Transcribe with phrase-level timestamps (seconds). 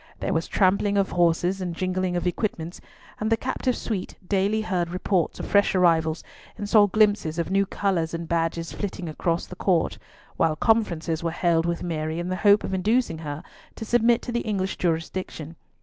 [0.19, 2.81] There was trampling of horses and jingling of equipments,
[3.19, 6.23] and the captive suite daily heard reports of fresh arrivals,
[6.57, 9.99] and saw glimpses of new colours and badges flitting across the court,
[10.37, 13.43] while conferences were held with Mary in the hope of inducing her
[13.75, 15.55] to submit to the English jurisdiction.